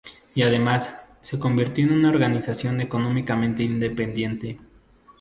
Y, 0.33 0.41
además, 0.41 0.89
se 1.21 1.37
convirtió 1.37 1.85
en 1.85 1.93
una 1.93 2.09
organización 2.09 2.81
económicamente 2.81 3.61
independiente. 3.61 4.57